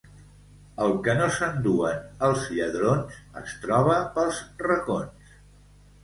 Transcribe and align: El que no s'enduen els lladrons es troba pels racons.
El 0.83 0.93
que 1.07 1.13
no 1.17 1.25
s'enduen 1.33 1.99
els 2.27 2.45
lladrons 2.59 3.19
es 3.41 3.53
troba 3.65 3.99
pels 4.17 4.39
racons. 4.65 5.37